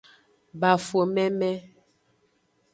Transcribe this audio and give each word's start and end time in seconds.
Bafo 0.59 1.01
meme. 1.15 1.51